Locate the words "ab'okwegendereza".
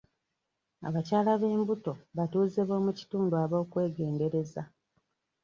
3.43-4.61